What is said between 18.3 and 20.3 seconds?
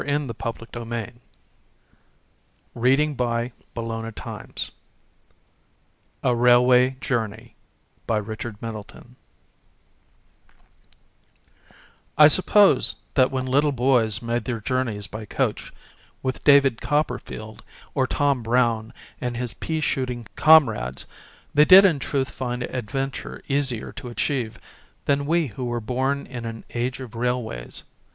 Brown and his pea shooting